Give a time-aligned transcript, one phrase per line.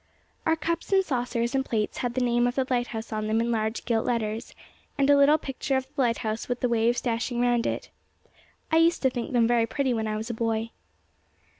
[0.47, 3.51] Our cups and saucers and plates had the name of the lighthouse on them in
[3.51, 4.55] large gilt letters,
[4.97, 7.91] and a little picture of the lighthouse with the waves dashing round it.
[8.71, 10.71] I used to think them very pretty when I was a boy.